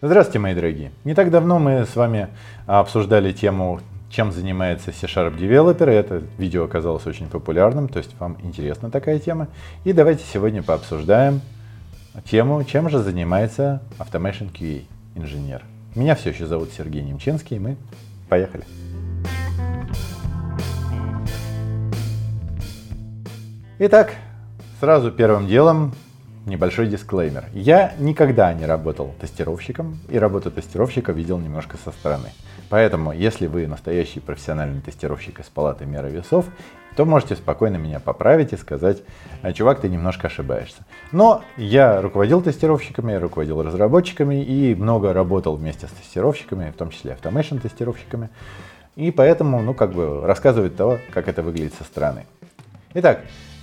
Здравствуйте, 0.00 0.38
мои 0.38 0.54
дорогие. 0.54 0.92
Не 1.02 1.12
так 1.12 1.28
давно 1.28 1.58
мы 1.58 1.84
с 1.84 1.96
вами 1.96 2.28
обсуждали 2.66 3.32
тему, 3.32 3.80
чем 4.10 4.30
занимается 4.30 4.92
C-Sharp 4.92 5.36
Developer. 5.36 5.90
Это 5.90 6.22
видео 6.38 6.62
оказалось 6.62 7.04
очень 7.08 7.26
популярным, 7.26 7.88
то 7.88 7.98
есть 7.98 8.14
вам 8.20 8.36
интересна 8.44 8.92
такая 8.92 9.18
тема. 9.18 9.48
И 9.82 9.92
давайте 9.92 10.22
сегодня 10.32 10.62
пообсуждаем 10.62 11.40
тему, 12.30 12.62
чем 12.62 12.88
же 12.88 13.00
занимается 13.00 13.82
Automation 13.98 14.52
QA 14.52 14.84
инженер. 15.16 15.64
Меня 15.96 16.14
все 16.14 16.30
еще 16.30 16.46
зовут 16.46 16.70
Сергей 16.70 17.02
Немченский, 17.02 17.56
и 17.56 17.58
мы 17.58 17.76
поехали. 18.28 18.62
Итак, 23.80 24.14
сразу 24.78 25.10
первым 25.10 25.48
делом 25.48 25.92
небольшой 26.48 26.88
дисклеймер. 26.88 27.44
Я 27.52 27.94
никогда 27.98 28.52
не 28.52 28.66
работал 28.66 29.14
тестировщиком, 29.20 29.98
и 30.08 30.18
работу 30.18 30.50
тестировщика 30.50 31.12
видел 31.12 31.38
немножко 31.38 31.76
со 31.84 31.90
стороны. 31.90 32.30
Поэтому, 32.68 33.12
если 33.12 33.46
вы 33.46 33.66
настоящий 33.66 34.20
профессиональный 34.20 34.80
тестировщик 34.80 35.40
из 35.40 35.46
палаты 35.46 35.86
меры 35.86 36.10
весов, 36.10 36.46
то 36.96 37.04
можете 37.04 37.36
спокойно 37.36 37.76
меня 37.76 38.00
поправить 38.00 38.52
и 38.52 38.56
сказать, 38.56 39.02
«А, 39.42 39.52
чувак, 39.52 39.80
ты 39.80 39.88
немножко 39.88 40.26
ошибаешься. 40.26 40.84
Но 41.12 41.42
я 41.56 42.00
руководил 42.00 42.42
тестировщиками, 42.42 43.12
руководил 43.12 43.62
разработчиками 43.62 44.42
и 44.42 44.74
много 44.74 45.12
работал 45.12 45.54
вместе 45.54 45.86
с 45.86 45.90
тестировщиками, 45.90 46.70
в 46.70 46.76
том 46.76 46.90
числе 46.90 47.12
автомейшн 47.12 47.58
тестировщиками. 47.58 48.30
И 48.96 49.12
поэтому, 49.12 49.62
ну, 49.62 49.74
как 49.74 49.92
бы 49.92 50.26
рассказывать 50.26 50.76
то, 50.76 50.98
как 51.12 51.28
это 51.28 51.42
выглядит 51.42 51.74
со 51.74 51.84
стороны. 51.84 52.26
Итак, 52.94 53.20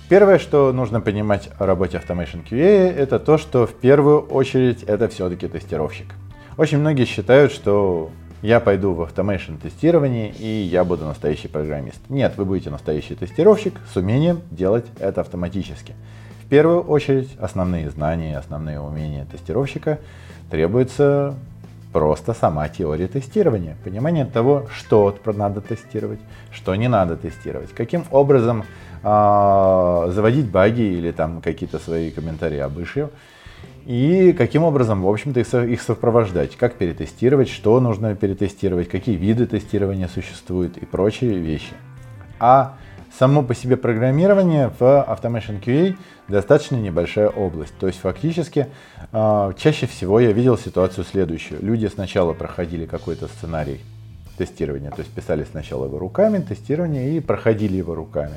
Первое, 0.08 0.38
что 0.38 0.72
нужно 0.72 1.00
понимать 1.00 1.50
о 1.58 1.66
работе 1.66 1.96
Automation 1.96 2.48
QA, 2.48 2.94
это 2.94 3.18
то, 3.18 3.38
что 3.38 3.66
в 3.66 3.74
первую 3.74 4.20
очередь 4.20 4.84
это 4.84 5.08
все-таки 5.08 5.48
тестировщик. 5.48 6.14
Очень 6.56 6.78
многие 6.78 7.06
считают, 7.06 7.50
что 7.50 8.10
я 8.40 8.60
пойду 8.60 8.92
в 8.92 9.00
Automation 9.02 9.60
тестирование 9.60 10.30
и 10.30 10.46
я 10.46 10.84
буду 10.84 11.06
настоящий 11.06 11.48
программист. 11.48 11.98
Нет, 12.08 12.34
вы 12.36 12.44
будете 12.44 12.70
настоящий 12.70 13.16
тестировщик 13.16 13.80
с 13.92 13.96
умением 13.96 14.42
делать 14.52 14.86
это 15.00 15.22
автоматически. 15.22 15.94
В 16.44 16.48
первую 16.48 16.82
очередь 16.82 17.30
основные 17.40 17.90
знания, 17.90 18.38
основные 18.38 18.80
умения 18.80 19.24
тестировщика 19.24 19.98
требуется 20.52 21.34
просто 21.96 22.34
сама 22.34 22.68
теория 22.68 23.06
тестирования, 23.06 23.74
понимание 23.82 24.26
того, 24.26 24.66
что 24.70 25.16
надо 25.24 25.62
тестировать, 25.62 26.20
что 26.52 26.74
не 26.74 26.88
надо 26.88 27.16
тестировать, 27.16 27.72
каким 27.72 28.04
образом 28.10 28.64
а, 29.02 30.10
заводить 30.10 30.50
баги 30.50 30.82
или 30.82 31.10
там 31.10 31.40
какие-то 31.40 31.78
свои 31.78 32.10
комментарии 32.10 32.58
об 32.58 32.78
issue. 32.78 33.08
И 33.86 34.34
каким 34.36 34.64
образом, 34.64 35.00
в 35.00 35.08
общем-то, 35.08 35.40
их, 35.40 35.54
их 35.54 35.80
сопровождать, 35.80 36.56
как 36.56 36.74
перетестировать, 36.74 37.48
что 37.48 37.80
нужно 37.80 38.14
перетестировать, 38.14 38.90
какие 38.90 39.16
виды 39.16 39.46
тестирования 39.46 40.08
существуют 40.08 40.76
и 40.76 40.84
прочие 40.84 41.38
вещи. 41.38 41.72
А 42.38 42.76
само 43.18 43.42
по 43.42 43.54
себе 43.54 43.76
программирование 43.76 44.70
в 44.78 44.82
Automation 44.82 45.62
QA 45.62 45.96
достаточно 46.28 46.76
небольшая 46.76 47.28
область. 47.28 47.74
То 47.78 47.86
есть 47.86 48.00
фактически 48.00 48.68
а, 49.12 49.52
чаще 49.54 49.86
всего 49.86 50.20
я 50.20 50.32
видел 50.32 50.58
ситуацию 50.58 51.04
следующую. 51.04 51.62
Люди 51.62 51.86
сначала 51.86 52.32
проходили 52.32 52.86
какой-то 52.86 53.28
сценарий 53.28 53.80
тестирования, 54.36 54.90
то 54.90 55.00
есть 55.00 55.10
писали 55.12 55.46
сначала 55.50 55.86
его 55.86 55.98
руками, 55.98 56.38
тестирование 56.38 57.16
и 57.16 57.20
проходили 57.20 57.76
его 57.76 57.94
руками 57.94 58.36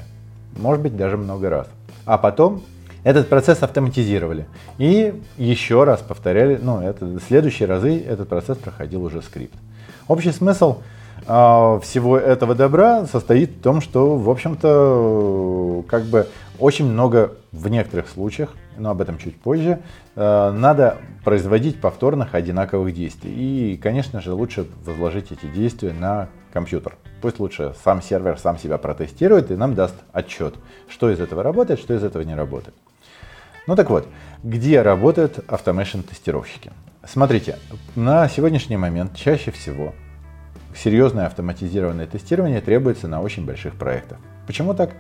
может 0.58 0.82
быть 0.82 0.96
даже 0.96 1.18
много 1.18 1.50
раз. 1.50 1.68
А 2.06 2.18
потом 2.18 2.64
этот 3.04 3.30
процесс 3.30 3.62
автоматизировали 3.64 4.46
и 4.78 5.14
еще 5.38 5.84
раз 5.84 6.02
повторяли, 6.02 6.60
ну, 6.62 6.82
это, 6.82 7.20
следующие 7.28 7.68
разы 7.68 8.00
этот 8.00 8.28
процесс 8.28 8.58
проходил 8.58 9.04
уже 9.04 9.22
скрипт. 9.22 9.56
Общий 10.08 10.32
смысл 10.32 10.80
всего 11.24 12.18
этого 12.18 12.56
добра 12.56 13.06
состоит 13.06 13.52
в 13.52 13.62
том, 13.62 13.82
что, 13.82 14.18
в 14.18 14.30
общем-то, 14.30 15.84
как 15.88 16.04
бы 16.04 16.28
очень 16.60 16.86
много 16.86 17.36
в 17.52 17.68
некоторых 17.70 18.10
случаях, 18.10 18.54
но 18.78 18.92
об 18.92 19.02
этом 19.02 19.18
чуть 19.18 19.40
позже, 19.40 19.80
э, 20.16 20.52
надо 20.52 20.98
производить 21.24 21.80
повторных 21.82 22.36
одинаковых 22.36 22.94
действий. 22.94 23.32
И, 23.32 23.78
конечно 23.78 24.22
же, 24.22 24.34
лучше 24.34 24.68
возложить 24.86 25.32
эти 25.32 25.46
действия 25.46 25.94
на 25.94 26.30
компьютер. 26.52 26.96
Пусть 27.22 27.40
лучше 27.40 27.74
сам 27.84 28.02
сервер 28.02 28.38
сам 28.38 28.58
себя 28.58 28.78
протестирует 28.78 29.52
и 29.52 29.56
нам 29.56 29.76
даст 29.76 29.96
отчет, 30.14 30.56
что 30.88 31.10
из 31.10 31.20
этого 31.20 31.44
работает, 31.44 31.80
что 31.80 31.94
из 31.94 32.04
этого 32.04 32.24
не 32.24 32.36
работает. 32.36 32.76
Ну 33.68 33.76
так 33.76 33.90
вот, 33.90 34.08
где 34.44 34.82
работают 34.82 35.40
automation 35.48 36.02
тестировщики? 36.02 36.72
Смотрите, 37.06 37.58
на 37.96 38.28
сегодняшний 38.28 38.78
момент 38.78 39.16
чаще 39.16 39.52
всего 39.52 39.94
серьезное 40.84 41.26
автоматизированное 41.26 42.08
тестирование 42.08 42.62
требуется 42.62 43.08
на 43.08 43.22
очень 43.22 43.46
больших 43.46 43.76
проектах. 43.76 44.18
Почему 44.48 44.74
так? 44.74 44.92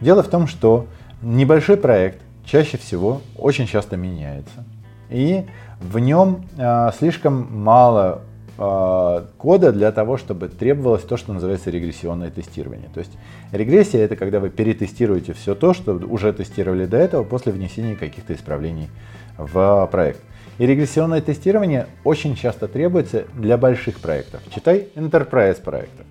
Дело 0.00 0.22
в 0.22 0.28
том, 0.28 0.46
что 0.46 0.86
небольшой 1.22 1.76
проект 1.76 2.20
чаще 2.44 2.76
всего 2.78 3.20
очень 3.36 3.66
часто 3.66 3.96
меняется. 3.96 4.64
И 5.10 5.44
в 5.80 5.98
нем 5.98 6.44
э, 6.56 6.90
слишком 6.98 7.48
мало 7.50 8.22
э, 8.58 9.24
кода 9.38 9.72
для 9.72 9.92
того, 9.92 10.16
чтобы 10.16 10.48
требовалось 10.48 11.02
то, 11.02 11.16
что 11.16 11.32
называется 11.32 11.70
регрессионное 11.70 12.30
тестирование. 12.30 12.88
То 12.92 13.00
есть 13.00 13.12
регрессия 13.52 14.04
это 14.04 14.16
когда 14.16 14.40
вы 14.40 14.50
перетестируете 14.50 15.32
все 15.32 15.54
то, 15.54 15.72
что 15.72 15.94
уже 15.94 16.32
тестировали 16.32 16.86
до 16.86 16.96
этого 16.96 17.24
после 17.24 17.52
внесения 17.52 17.96
каких-то 17.96 18.34
исправлений 18.34 18.88
в 19.36 19.88
проект. 19.90 20.20
И 20.58 20.66
регрессионное 20.66 21.20
тестирование 21.20 21.86
очень 22.02 22.34
часто 22.34 22.66
требуется 22.66 23.24
для 23.34 23.56
больших 23.56 24.00
проектов. 24.00 24.40
Читай 24.52 24.88
enterprise 24.96 25.62
проектов. 25.62 26.04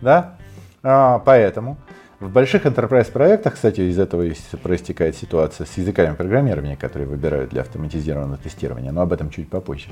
Да? 0.00 0.36
А, 0.82 1.18
поэтому 1.18 1.76
в 2.18 2.30
больших 2.30 2.64
enterprise 2.64 3.12
проектах, 3.12 3.54
кстати, 3.54 3.82
из 3.82 3.98
этого 3.98 4.24
проистекает 4.62 5.16
ситуация 5.16 5.66
с 5.66 5.76
языками 5.76 6.14
программирования, 6.14 6.76
которые 6.76 7.08
выбирают 7.08 7.50
для 7.50 7.60
автоматизированного 7.60 8.38
тестирования, 8.38 8.90
но 8.90 9.02
об 9.02 9.12
этом 9.12 9.30
чуть 9.30 9.48
попозже. 9.48 9.88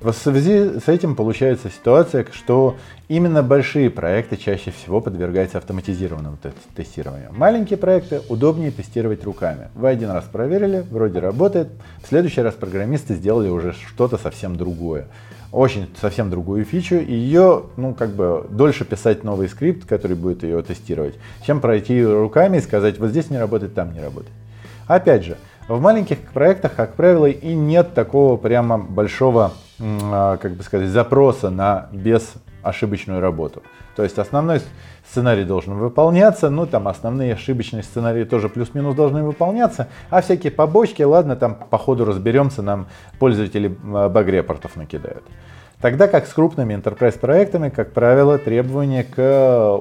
В 0.00 0.12
связи 0.12 0.78
с 0.78 0.88
этим 0.88 1.16
получается 1.16 1.70
ситуация, 1.70 2.26
что 2.30 2.76
именно 3.08 3.42
большие 3.42 3.88
проекты 3.88 4.36
чаще 4.36 4.70
всего 4.70 5.00
подвергаются 5.00 5.56
автоматизированному 5.56 6.36
тестированию. 6.76 7.30
Маленькие 7.32 7.78
проекты 7.78 8.20
удобнее 8.28 8.70
тестировать 8.70 9.24
руками. 9.24 9.68
Вы 9.74 9.88
один 9.88 10.10
раз 10.10 10.24
проверили, 10.24 10.84
вроде 10.90 11.20
работает, 11.20 11.68
в 12.04 12.08
следующий 12.08 12.42
раз 12.42 12.54
программисты 12.54 13.14
сделали 13.14 13.48
уже 13.48 13.72
что-то 13.72 14.18
совсем 14.18 14.56
другое. 14.56 15.06
Очень 15.50 15.88
совсем 15.98 16.28
другую 16.28 16.66
фичу, 16.66 16.96
и 16.96 17.14
ее, 17.14 17.62
ну, 17.76 17.94
как 17.94 18.10
бы, 18.10 18.46
дольше 18.50 18.84
писать 18.84 19.24
новый 19.24 19.48
скрипт, 19.48 19.88
который 19.88 20.16
будет 20.16 20.42
ее 20.42 20.60
тестировать, 20.62 21.14
чем 21.46 21.60
пройти 21.60 22.04
руками 22.04 22.58
и 22.58 22.60
сказать, 22.60 22.98
вот 22.98 23.08
здесь 23.08 23.30
не 23.30 23.38
работает, 23.38 23.74
там 23.74 23.94
не 23.94 24.02
работает. 24.02 24.34
Опять 24.86 25.24
же, 25.24 25.38
в 25.68 25.80
маленьких 25.80 26.18
проектах, 26.18 26.74
как 26.74 26.94
правило, 26.94 27.26
и 27.26 27.54
нет 27.54 27.94
такого 27.94 28.36
прямо 28.36 28.76
большого 28.76 29.52
как 29.78 30.54
бы 30.54 30.62
сказать, 30.62 30.88
запроса 30.88 31.50
на 31.50 31.88
безошибочную 31.92 33.20
работу. 33.20 33.62
То 33.94 34.02
есть 34.02 34.18
основной 34.18 34.60
сценарий 35.08 35.44
должен 35.44 35.74
выполняться, 35.74 36.50
ну 36.50 36.66
там 36.66 36.88
основные 36.88 37.34
ошибочные 37.34 37.82
сценарии 37.82 38.24
тоже 38.24 38.48
плюс-минус 38.48 38.94
должны 38.94 39.22
выполняться, 39.22 39.88
а 40.10 40.20
всякие 40.20 40.52
побочки, 40.52 41.02
ладно, 41.02 41.36
там 41.36 41.54
по 41.54 41.78
ходу 41.78 42.04
разберемся, 42.04 42.62
нам 42.62 42.86
пользователи 43.18 43.76
а, 43.84 44.08
баг-репортов 44.08 44.76
накидают. 44.76 45.24
Тогда 45.80 46.08
как 46.08 46.26
с 46.26 46.32
крупными 46.32 46.74
enterprise 46.74 47.18
проектами, 47.18 47.68
как 47.68 47.92
правило, 47.92 48.38
требования 48.38 49.04
к 49.04 49.80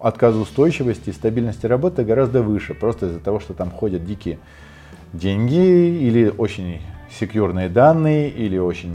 отказоустойчивости 0.00 1.10
и 1.10 1.12
стабильности 1.12 1.66
работы 1.66 2.04
гораздо 2.04 2.42
выше, 2.42 2.74
просто 2.74 3.06
из-за 3.06 3.20
того, 3.20 3.40
что 3.40 3.54
там 3.54 3.70
ходят 3.70 4.04
дикие 4.04 4.38
деньги 5.12 5.56
или 5.56 6.32
очень 6.36 6.82
секьюрные 7.10 7.68
данные, 7.68 8.28
или 8.28 8.58
очень 8.58 8.94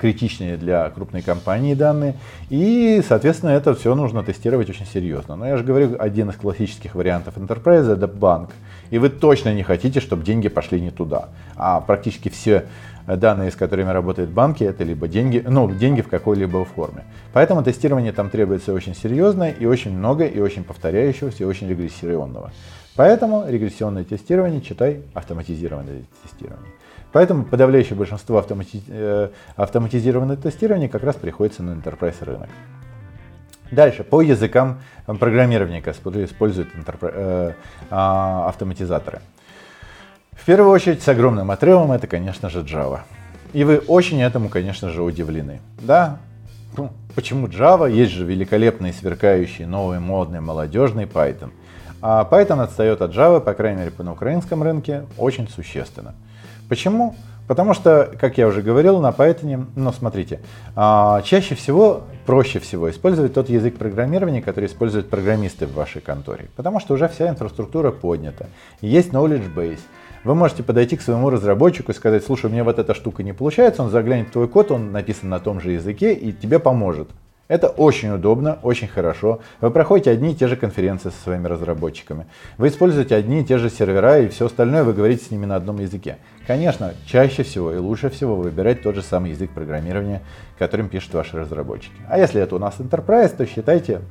критичные 0.00 0.56
для 0.56 0.88
крупной 0.90 1.22
компании 1.22 1.74
данные. 1.74 2.14
И, 2.48 3.02
соответственно, 3.06 3.50
это 3.50 3.74
все 3.74 3.94
нужно 3.94 4.22
тестировать 4.22 4.70
очень 4.70 4.86
серьезно. 4.86 5.36
Но 5.36 5.46
я 5.46 5.56
же 5.56 5.64
говорю, 5.64 5.96
один 5.98 6.30
из 6.30 6.36
классических 6.36 6.94
вариантов 6.94 7.36
enterprise 7.36 7.92
это 7.92 8.08
банк. 8.08 8.50
И 8.90 8.98
вы 8.98 9.10
точно 9.10 9.54
не 9.54 9.62
хотите, 9.62 10.00
чтобы 10.00 10.24
деньги 10.24 10.48
пошли 10.48 10.80
не 10.80 10.90
туда. 10.90 11.28
А 11.56 11.80
практически 11.80 12.28
все 12.28 12.64
данные, 13.06 13.50
с 13.50 13.56
которыми 13.56 13.90
работают 13.90 14.30
банки, 14.30 14.64
это 14.64 14.84
либо 14.84 15.08
деньги, 15.08 15.44
ну, 15.46 15.70
деньги 15.70 16.00
в 16.00 16.08
какой-либо 16.08 16.64
форме. 16.64 17.04
Поэтому 17.32 17.62
тестирование 17.62 18.12
там 18.12 18.30
требуется 18.30 18.72
очень 18.72 18.94
серьезное 18.94 19.50
и 19.50 19.66
очень 19.66 19.96
много, 19.96 20.24
и 20.24 20.40
очень 20.40 20.64
повторяющегося, 20.64 21.44
и 21.44 21.46
очень 21.46 21.68
регрессионного. 21.68 22.52
Поэтому 23.00 23.48
регрессионное 23.48 24.04
тестирование, 24.04 24.60
читай 24.60 25.00
автоматизированное 25.14 26.02
тестирование. 26.22 26.70
Поэтому 27.12 27.46
подавляющее 27.46 27.96
большинство 27.96 28.36
автомати... 28.36 28.82
Э, 28.88 29.30
автоматизированного 29.56 30.36
тестирования 30.36 30.86
как 30.86 31.02
раз 31.02 31.16
приходится 31.16 31.62
на 31.62 31.70
enterprise 31.70 32.22
рынок. 32.22 32.50
Дальше, 33.70 34.04
по 34.04 34.20
языкам 34.20 34.80
программирования, 35.06 35.80
которые 35.80 36.26
используют 36.26 36.68
интерпre... 36.74 37.10
э, 37.14 37.52
а, 37.88 38.46
автоматизаторы. 38.50 39.22
В 40.32 40.44
первую 40.44 40.70
очередь, 40.70 41.02
с 41.02 41.08
огромным 41.08 41.50
отрывом, 41.50 41.92
это, 41.92 42.06
конечно 42.06 42.50
же, 42.50 42.60
Java. 42.60 43.00
И 43.54 43.64
вы 43.64 43.78
очень 43.78 44.20
этому, 44.20 44.50
конечно 44.50 44.90
же, 44.90 45.02
удивлены. 45.02 45.60
Да, 45.80 46.18
ну, 46.76 46.90
почему 47.14 47.46
Java? 47.46 47.90
Есть 47.90 48.12
же 48.12 48.26
великолепный, 48.26 48.92
сверкающий, 48.92 49.64
новый, 49.64 50.00
модный, 50.00 50.40
молодежный 50.40 51.04
Python. 51.04 51.52
А 52.02 52.26
Python 52.30 52.62
отстает 52.62 53.02
от 53.02 53.12
Java, 53.12 53.40
по 53.40 53.54
крайней 53.54 53.80
мере, 53.80 53.92
на 53.98 54.12
украинском 54.12 54.62
рынке, 54.62 55.04
очень 55.18 55.48
существенно. 55.48 56.14
Почему? 56.68 57.14
Потому 57.50 57.74
что, 57.74 58.08
как 58.20 58.38
я 58.38 58.46
уже 58.46 58.62
говорил, 58.62 59.00
на 59.00 59.10
Python, 59.10 59.66
ну 59.74 59.92
смотрите, 59.92 60.38
а, 60.76 61.20
чаще 61.22 61.56
всего, 61.56 62.02
проще 62.24 62.60
всего 62.60 62.88
использовать 62.88 63.34
тот 63.34 63.48
язык 63.48 63.76
программирования, 63.76 64.40
который 64.40 64.66
используют 64.66 65.10
программисты 65.10 65.66
в 65.66 65.74
вашей 65.74 66.00
конторе. 66.00 66.48
Потому 66.54 66.78
что 66.78 66.94
уже 66.94 67.08
вся 67.08 67.28
инфраструктура 67.28 67.90
поднята. 67.90 68.46
Есть 68.80 69.10
knowledge 69.10 69.52
base. 69.52 69.80
Вы 70.22 70.36
можете 70.36 70.62
подойти 70.62 70.96
к 70.96 71.02
своему 71.02 71.28
разработчику 71.28 71.90
и 71.90 71.94
сказать, 71.94 72.24
слушай, 72.24 72.46
у 72.46 72.50
меня 72.50 72.62
вот 72.62 72.78
эта 72.78 72.94
штука 72.94 73.24
не 73.24 73.32
получается, 73.32 73.82
он 73.82 73.90
заглянет 73.90 74.28
в 74.28 74.30
твой 74.30 74.46
код, 74.46 74.70
он 74.70 74.92
написан 74.92 75.28
на 75.28 75.40
том 75.40 75.60
же 75.60 75.72
языке 75.72 76.14
и 76.14 76.32
тебе 76.32 76.60
поможет. 76.60 77.10
Это 77.50 77.66
очень 77.66 78.10
удобно, 78.10 78.60
очень 78.62 78.86
хорошо. 78.86 79.40
Вы 79.60 79.72
проходите 79.72 80.12
одни 80.12 80.30
и 80.30 80.34
те 80.36 80.46
же 80.46 80.54
конференции 80.54 81.10
со 81.10 81.20
своими 81.20 81.48
разработчиками. 81.48 82.26
Вы 82.58 82.68
используете 82.68 83.16
одни 83.16 83.40
и 83.40 83.44
те 83.44 83.58
же 83.58 83.68
сервера 83.68 84.20
и 84.20 84.28
все 84.28 84.46
остальное 84.46 84.84
вы 84.84 84.92
говорите 84.92 85.24
с 85.24 85.32
ними 85.32 85.46
на 85.46 85.56
одном 85.56 85.80
языке. 85.80 86.18
Конечно, 86.46 86.94
чаще 87.06 87.42
всего 87.42 87.72
и 87.72 87.76
лучше 87.76 88.08
всего 88.08 88.36
выбирать 88.36 88.82
тот 88.82 88.94
же 88.94 89.02
самый 89.02 89.32
язык 89.32 89.50
программирования, 89.50 90.22
которым 90.60 90.88
пишут 90.88 91.12
ваши 91.14 91.36
разработчики. 91.36 91.96
А 92.08 92.20
если 92.20 92.40
это 92.40 92.54
у 92.54 92.60
нас 92.60 92.76
Enterprise, 92.78 93.34
то 93.36 93.44
считайте, 93.46 94.02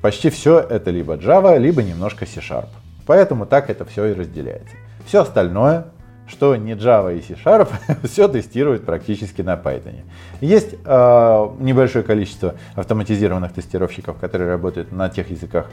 почти 0.00 0.30
все 0.30 0.60
это 0.60 0.92
либо 0.92 1.16
Java, 1.16 1.58
либо 1.58 1.82
немножко 1.82 2.24
C-Sharp. 2.24 2.68
Поэтому 3.04 3.46
так 3.46 3.68
это 3.68 3.84
все 3.84 4.04
и 4.04 4.14
разделяется. 4.14 4.76
Все 5.06 5.22
остальное, 5.22 5.86
что 6.28 6.56
не 6.56 6.72
Java 6.72 7.16
и 7.16 7.22
C-Sharp, 7.22 7.68
все 8.06 8.28
тестируют 8.28 8.84
практически 8.84 9.42
на 9.42 9.54
Python. 9.54 10.02
Есть 10.40 10.74
э, 10.84 11.48
небольшое 11.60 12.04
количество 12.04 12.54
автоматизированных 12.74 13.52
тестировщиков, 13.52 14.18
которые 14.18 14.50
работают 14.50 14.92
на 14.92 15.08
тех 15.08 15.30
языках 15.30 15.66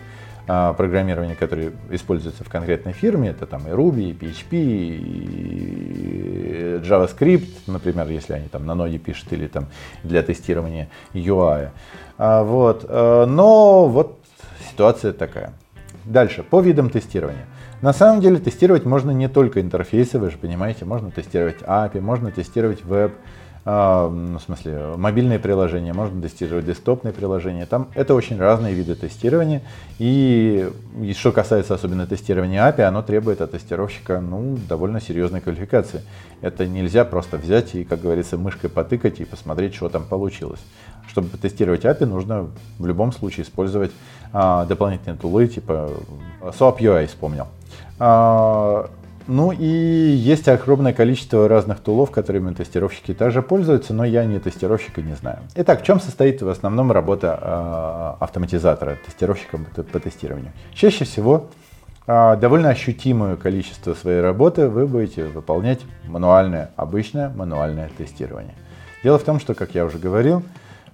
э, 0.47 0.73
программирования, 0.77 1.35
которые 1.35 1.71
используются 1.89 2.43
в 2.43 2.49
конкретной 2.49 2.93
фирме. 2.93 3.29
Это 3.29 3.45
там 3.45 3.67
и 3.67 3.71
Ruby, 3.71 4.11
и 4.11 4.13
PHP, 4.13 4.53
и 4.53 6.33
JavaScript, 6.83 7.49
например, 7.67 8.07
если 8.09 8.33
они 8.33 8.47
там 8.47 8.65
на 8.65 8.75
ноде 8.75 8.99
пишут 8.99 9.33
или 9.33 9.47
там 9.47 9.67
для 10.03 10.21
тестирования 10.21 10.89
UI. 11.13 11.69
А, 12.17 12.43
вот. 12.43 12.85
Э, 12.87 13.25
но 13.25 13.87
вот 13.87 14.19
ситуация 14.69 15.13
такая. 15.13 15.53
Дальше, 16.05 16.43
по 16.43 16.59
видам 16.61 16.89
тестирования. 16.89 17.47
На 17.83 17.91
самом 17.91 18.21
деле 18.21 18.39
тестировать 18.39 18.85
можно 18.85 19.11
не 19.11 19.27
только 19.27 19.59
интерфейсы, 19.59 20.17
вы 20.17 20.31
же 20.31 20.37
понимаете, 20.37 20.85
можно 20.85 21.11
тестировать 21.11 21.57
API, 21.63 21.99
можно 21.99 22.31
тестировать 22.31 22.85
веб, 22.85 23.11
э, 23.65 23.69
в 23.69 24.39
смысле 24.39 24.95
мобильные 24.97 25.39
приложения, 25.39 25.93
можно 25.93 26.21
тестировать 26.21 26.65
десктопные 26.65 27.13
приложения. 27.13 27.65
Там 27.65 27.89
это 27.95 28.13
очень 28.13 28.37
разные 28.37 28.73
виды 28.73 28.95
тестирования. 28.95 29.61
И, 29.99 30.69
и 31.01 31.13
что 31.13 31.31
касается 31.31 31.73
особенно 31.73 32.07
тестирования 32.07 32.61
API, 32.67 32.83
оно 32.83 33.01
требует 33.01 33.41
от 33.41 33.51
тестировщика 33.51 34.19
ну, 34.19 34.57
довольно 34.67 35.01
серьезной 35.01 35.41
квалификации. 35.41 36.01
Это 36.41 36.65
нельзя 36.65 37.05
просто 37.05 37.37
взять 37.37 37.75
и, 37.75 37.83
как 37.83 38.01
говорится, 38.01 38.37
мышкой 38.37 38.69
потыкать 38.69 39.19
и 39.19 39.25
посмотреть, 39.25 39.75
что 39.75 39.89
там 39.89 40.03
получилось. 40.05 40.61
Чтобы 41.07 41.27
потестировать 41.29 41.85
API, 41.85 42.05
нужно 42.05 42.49
в 42.79 42.85
любом 42.85 43.11
случае 43.11 43.45
использовать 43.45 43.91
а, 44.31 44.65
дополнительные 44.65 45.17
тулы, 45.17 45.47
типа 45.47 45.91
SOAP 46.41 46.79
UI 46.79 47.07
вспомнил. 47.07 47.47
А, 47.99 48.89
ну 49.27 49.51
и 49.51 49.65
есть 49.65 50.47
огромное 50.47 50.93
количество 50.93 51.47
разных 51.47 51.79
тулов, 51.79 52.11
которыми 52.11 52.53
тестировщики 52.53 53.13
также 53.13 53.41
пользуются, 53.41 53.93
но 53.93 54.03
я 54.03 54.25
не 54.25 54.39
тестировщик 54.39 54.99
и 54.99 55.01
не 55.01 55.15
знаю. 55.15 55.39
Итак, 55.55 55.81
в 55.81 55.85
чем 55.85 55.99
состоит 55.99 56.41
в 56.41 56.49
основном 56.49 56.91
работа 56.91 57.39
э, 57.41 58.23
автоматизатора, 58.23 58.97
тестировщика 59.05 59.57
по 59.57 59.99
тестированию? 59.99 60.51
Чаще 60.73 61.05
всего 61.05 61.47
э, 62.07 62.37
довольно 62.37 62.69
ощутимое 62.69 63.35
количество 63.35 63.93
своей 63.93 64.21
работы 64.21 64.67
вы 64.67 64.87
будете 64.87 65.25
выполнять 65.25 65.81
мануальное, 66.05 66.71
обычное 66.75 67.29
мануальное 67.29 67.89
тестирование. 67.97 68.55
Дело 69.03 69.19
в 69.19 69.23
том, 69.23 69.39
что, 69.39 69.53
как 69.53 69.75
я 69.75 69.85
уже 69.85 69.97
говорил, 69.97 70.43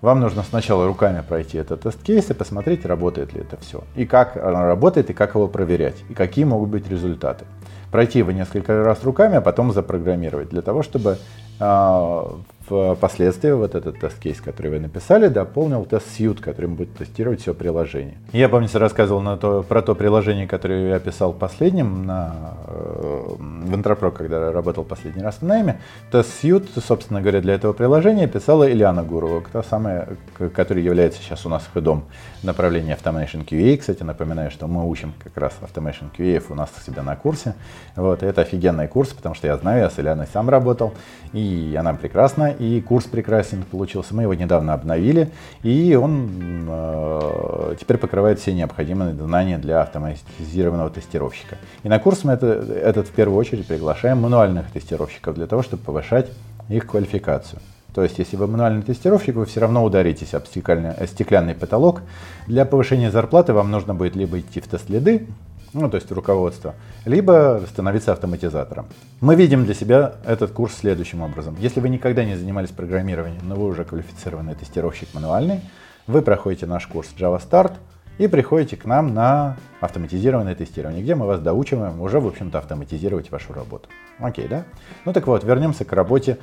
вам 0.02 0.20
нужно 0.20 0.44
сначала 0.44 0.88
руками 0.88 1.24
пройти 1.28 1.58
этот 1.58 1.82
тест-кейс 1.82 2.30
и 2.30 2.34
посмотреть, 2.34 2.86
работает 2.86 3.34
ли 3.34 3.42
это 3.42 3.58
все. 3.58 3.84
И 3.96 4.06
как 4.06 4.38
оно 4.38 4.64
работает, 4.64 5.10
и 5.10 5.14
как 5.14 5.36
его 5.36 5.48
проверять, 5.48 5.98
и 6.10 6.14
какие 6.14 6.46
могут 6.46 6.70
быть 6.70 6.90
результаты. 6.90 7.46
Пройти 7.92 8.20
его 8.20 8.32
несколько 8.32 8.84
раз 8.84 9.04
руками, 9.04 9.38
а 9.38 9.42
потом 9.42 9.72
запрограммировать, 9.72 10.50
для 10.50 10.62
того, 10.62 10.84
чтобы 10.84 11.18
э, 11.60 12.24
впоследствии 12.70 13.52
вот 13.52 13.76
этот 13.76 14.00
тест-кейс, 14.00 14.42
который 14.42 14.72
вы 14.72 14.80
написали, 14.80 15.28
дополнил 15.28 15.86
тест-сьют, 15.86 16.40
которым 16.40 16.76
будет 16.76 16.94
тестировать 16.96 17.42
все 17.42 17.54
приложение. 17.54 18.18
Я, 18.32 18.50
помнится, 18.50 18.80
рассказывал 18.80 19.22
на 19.22 19.38
то, 19.38 19.64
про 19.64 19.82
то 19.82 19.96
приложение, 19.96 20.48
которое 20.48 20.90
я 20.90 21.00
писал 21.00 21.34
последним 21.34 22.06
на, 22.06 22.56
э, 22.68 23.36
в 23.38 23.76
Интропро, 23.76 24.12
когда 24.12 24.52
работал 24.52 24.84
последний 24.84 25.24
раз 25.24 25.38
в 25.42 25.46
найме. 25.46 25.80
Тест-сьют, 26.12 26.70
собственно 26.86 27.22
говоря, 27.22 27.42
для 27.42 27.56
этого 27.56 27.74
приложения 27.74 28.28
писала 28.28 28.70
Ильяна 28.70 29.04
Гурова, 29.04 29.44
та 29.52 29.64
самая, 29.64 30.08
которая 30.54 30.84
является 30.84 31.22
сейчас 31.22 31.46
у 31.46 31.50
нас 31.50 31.68
ходом 31.74 32.06
направления 32.44 32.98
Automation 33.02 33.46
QA. 33.46 33.78
Кстати, 33.78 34.04
напоминаю, 34.04 34.52
что 34.52 34.68
мы 34.68 34.88
учим 34.88 35.14
как 35.24 35.36
раз 35.38 35.54
Automation 35.62 36.06
QA 36.18 36.44
у 36.50 36.56
нас 36.56 36.70
у 36.78 36.82
себя 36.82 37.04
на 37.04 37.16
курсе. 37.16 37.56
Вот, 37.96 38.24
это 38.24 38.42
офигенный 38.42 38.88
курс, 38.88 39.10
потому 39.10 39.36
что 39.36 39.48
я 39.48 39.58
знаю, 39.58 39.82
я 39.82 39.90
с 39.90 40.00
Ильяной 40.00 40.28
сам 40.32 40.50
работал, 40.50 40.94
и 41.34 41.76
она 41.80 41.94
прекрасна, 41.94 42.56
и 42.60 42.82
курс 42.82 43.06
прекрасен 43.06 43.64
получился. 43.64 44.14
Мы 44.14 44.24
его 44.24 44.34
недавно 44.34 44.74
обновили, 44.74 45.32
и 45.64 45.96
он 45.96 46.68
э, 46.68 47.76
теперь 47.80 47.98
покрывает 47.98 48.40
все 48.40 48.54
необходимые 48.54 49.14
знания 49.14 49.58
для 49.58 49.82
автоматизированного 49.82 50.90
тестировщика. 50.90 51.58
И 51.84 51.90
на 51.90 52.00
курс 52.00 52.24
мы 52.24 52.34
это, 52.34 52.48
этот 52.48 53.08
в 53.08 53.12
первую 53.12 53.38
очередь 53.38 53.66
приглашаем 53.66 54.20
мануальных 54.20 54.70
тестировщиков 54.72 55.36
для 55.36 55.48
того, 55.48 55.64
чтобы 55.64 55.84
повышать 55.84 56.28
их 56.68 56.86
квалификацию. 56.86 57.60
То 57.94 58.04
есть, 58.04 58.20
если 58.20 58.36
вы 58.36 58.48
мануальный 58.48 58.84
тестировщик, 58.84 59.36
вы 59.36 59.46
все 59.46 59.62
равно 59.62 59.84
ударитесь 59.84 60.34
об 60.34 60.46
стеклянный, 60.46 60.94
стеклянный 61.08 61.56
потолок. 61.56 62.02
Для 62.46 62.66
повышения 62.66 63.10
зарплаты 63.10 63.54
вам 63.54 63.72
нужно 63.72 63.96
будет 63.96 64.16
либо 64.16 64.40
идти 64.40 64.62
в 64.62 64.68
тест-лиды, 64.68 65.26
ну, 65.74 65.90
то 65.90 65.96
есть 65.96 66.12
руководство, 66.12 66.76
либо 67.06 67.62
становиться 67.68 68.12
автоматизатором. 68.12 68.88
Мы 69.22 69.36
видим 69.36 69.66
для 69.66 69.74
себя 69.74 70.16
этот 70.26 70.52
курс 70.52 70.76
следующим 70.76 71.22
образом. 71.22 71.56
Если 71.60 71.80
вы 71.80 71.90
никогда 71.90 72.24
не 72.24 72.36
занимались 72.36 72.70
программированием, 72.70 73.42
но 73.44 73.56
вы 73.56 73.66
уже 73.66 73.84
квалифицированный 73.86 74.56
тестировщик 74.56 75.10
мануальный, 75.14 75.62
вы 76.08 76.22
проходите 76.22 76.66
наш 76.66 76.88
курс 76.88 77.10
Java 77.18 77.40
Start 77.40 77.74
и 78.18 78.28
приходите 78.28 78.76
к 78.76 78.86
нам 78.86 79.14
на 79.14 79.58
автоматизированное 79.80 80.56
тестирование, 80.56 81.04
где 81.04 81.16
мы 81.16 81.26
вас 81.26 81.40
доучиваем 81.40 82.02
уже, 82.02 82.20
в 82.20 82.28
общем-то, 82.28 82.58
автоматизировать 82.58 83.32
вашу 83.32 83.54
работу. 83.54 83.90
Окей, 84.20 84.48
да? 84.48 84.66
Ну 85.06 85.14
так 85.14 85.28
вот, 85.28 85.44
вернемся 85.44 85.86
к 85.86 85.94
работе 85.94 86.38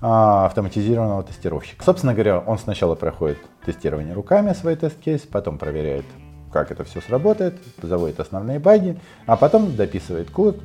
а, 0.00 0.46
автоматизированного 0.46 1.24
тестировщика. 1.24 1.82
Собственно 1.82 2.12
говоря, 2.12 2.38
он 2.38 2.58
сначала 2.58 2.94
проходит 2.94 3.38
тестирование 3.64 4.14
руками 4.14 4.52
свой 4.52 4.76
тест-кейс, 4.76 5.22
потом 5.22 5.58
проверяет 5.58 6.04
как 6.56 6.70
это 6.70 6.84
все 6.84 7.02
сработает, 7.02 7.54
заводит 7.82 8.18
основные 8.18 8.58
баги, 8.58 8.98
а 9.26 9.36
потом 9.36 9.76
дописывает 9.76 10.30
код, 10.30 10.58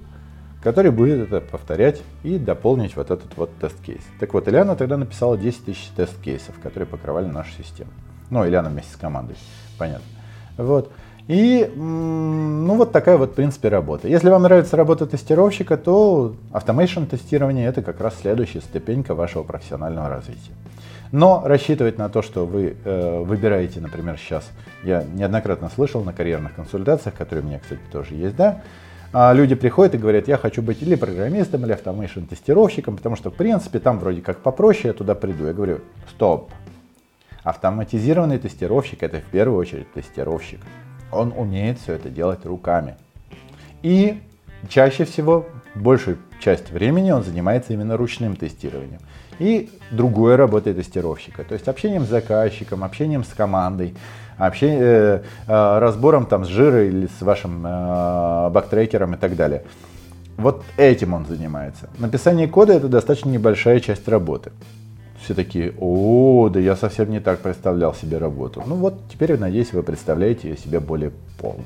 который 0.63 0.89
будет 0.89 1.27
это 1.27 1.41
повторять 1.41 2.01
и 2.23 2.37
дополнить 2.37 2.95
вот 2.95 3.11
этот 3.11 3.35
вот 3.35 3.49
тест-кейс. 3.59 4.01
Так 4.21 4.33
вот, 4.33 4.47
Ильяна 4.47 4.77
тогда 4.77 4.95
написала 4.95 5.37
10 5.37 5.65
тысяч 5.65 5.89
тест-кейсов, 5.97 6.57
которые 6.63 6.87
покрывали 6.87 7.25
нашу 7.25 7.51
систему. 7.51 7.89
Ну, 8.29 8.47
Ильяна 8.47 8.69
вместе 8.69 8.93
с 8.93 8.95
командой, 8.95 9.35
понятно. 9.77 10.05
Вот. 10.55 10.89
И, 11.27 11.69
ну, 11.75 12.75
вот 12.75 12.93
такая 12.93 13.17
вот, 13.17 13.31
в 13.31 13.33
принципе, 13.33 13.67
работа. 13.67 14.07
Если 14.07 14.29
вам 14.29 14.43
нравится 14.43 14.77
работа 14.77 15.05
тестировщика, 15.05 15.75
то 15.75 16.35
automation 16.53 17.05
тестирование 17.05 17.67
это 17.67 17.81
как 17.81 17.99
раз 17.99 18.15
следующая 18.21 18.61
ступенька 18.61 19.13
вашего 19.13 19.43
профессионального 19.43 20.07
развития. 20.07 20.53
Но 21.11 21.43
рассчитывать 21.45 21.97
на 21.97 22.07
то, 22.09 22.21
что 22.21 22.45
вы 22.45 22.77
э, 22.83 23.19
выбираете, 23.23 23.81
например, 23.81 24.17
сейчас, 24.17 24.49
я 24.83 25.03
неоднократно 25.03 25.69
слышал 25.69 26.03
на 26.03 26.13
карьерных 26.13 26.55
консультациях, 26.55 27.15
которые 27.15 27.43
у 27.43 27.47
меня, 27.47 27.59
кстати, 27.59 27.81
тоже 27.91 28.15
есть, 28.15 28.35
да, 28.37 28.61
а 29.13 29.33
люди 29.33 29.55
приходят 29.55 29.93
и 29.93 29.97
говорят, 29.97 30.29
я 30.29 30.37
хочу 30.37 30.61
быть 30.61 30.81
или 30.81 30.95
программистом, 30.95 31.65
или 31.65 31.73
автомейшн 31.73 32.21
тестировщиком, 32.21 32.95
потому 32.95 33.17
что, 33.17 33.29
в 33.29 33.33
принципе, 33.33 33.79
там 33.79 33.99
вроде 33.99 34.21
как 34.21 34.37
попроще, 34.37 34.87
я 34.87 34.93
туда 34.93 35.15
приду. 35.15 35.45
Я 35.47 35.53
говорю, 35.53 35.79
стоп, 36.09 36.49
автоматизированный 37.43 38.37
тестировщик 38.37 39.03
это 39.03 39.19
в 39.19 39.25
первую 39.25 39.59
очередь 39.59 39.91
тестировщик. 39.91 40.61
Он 41.11 41.33
умеет 41.35 41.79
все 41.79 41.93
это 41.93 42.09
делать 42.09 42.45
руками. 42.45 42.95
И 43.81 44.21
чаще 44.69 45.03
всего, 45.03 45.45
большую 45.75 46.17
часть 46.39 46.71
времени 46.71 47.11
он 47.11 47.23
занимается 47.23 47.73
именно 47.73 47.97
ручным 47.97 48.37
тестированием 48.37 49.01
и 49.41 49.71
другое 49.89 50.37
работой 50.37 50.73
тестировщика. 50.73 51.43
То 51.43 51.55
есть 51.55 51.67
общением 51.67 52.05
с 52.05 52.09
заказчиком, 52.09 52.83
общением 52.83 53.23
с 53.23 53.29
командой, 53.29 53.95
общение, 54.37 54.79
э, 54.79 55.21
э, 55.47 55.79
разбором 55.79 56.27
там 56.27 56.45
с 56.45 56.47
жирой 56.47 56.89
или 56.89 57.07
с 57.07 57.21
вашим 57.21 57.65
э, 57.65 58.49
бактрекером 58.51 59.15
и 59.15 59.17
так 59.17 59.35
далее. 59.35 59.63
Вот 60.37 60.63
этим 60.77 61.15
он 61.15 61.25
занимается. 61.25 61.89
Написание 61.97 62.47
кода 62.47 62.73
это 62.73 62.87
достаточно 62.87 63.29
небольшая 63.29 63.79
часть 63.79 64.07
работы. 64.07 64.51
Все 65.23 65.33
такие, 65.33 65.73
о, 65.79 66.49
да 66.49 66.59
я 66.59 66.75
совсем 66.75 67.09
не 67.09 67.19
так 67.19 67.39
представлял 67.39 67.95
себе 67.95 68.19
работу. 68.19 68.63
Ну 68.65 68.75
вот, 68.75 68.95
теперь, 69.11 69.37
надеюсь, 69.37 69.73
вы 69.73 69.81
представляете 69.81 70.49
ее 70.49 70.57
себе 70.57 70.79
более 70.79 71.11
полно. 71.39 71.63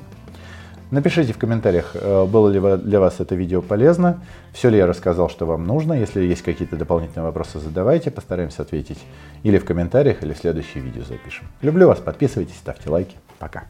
Напишите 0.90 1.32
в 1.32 1.38
комментариях, 1.38 1.92
э, 1.94 2.26
было 2.26 2.48
ли 2.48 2.78
для 2.78 3.00
вас 3.00 3.18
это 3.18 3.34
видео 3.34 3.60
полезно, 3.60 4.22
все 4.52 4.68
ли 4.68 4.78
я 4.78 4.86
рассказал, 4.86 5.28
что 5.28 5.44
вам 5.44 5.64
нужно. 5.64 5.94
Если 5.94 6.22
есть 6.22 6.42
какие-то 6.42 6.76
дополнительные 6.76 7.24
вопросы, 7.24 7.58
задавайте, 7.58 8.10
постараемся 8.10 8.62
ответить 8.62 8.98
или 9.42 9.58
в 9.58 9.64
комментариях, 9.64 10.22
или 10.22 10.32
в 10.32 10.38
следующее 10.38 10.82
видео 10.82 11.02
запишем. 11.02 11.48
Люблю 11.60 11.88
вас, 11.88 11.98
подписывайтесь, 11.98 12.56
ставьте 12.56 12.88
лайки. 12.88 13.16
Пока. 13.38 13.64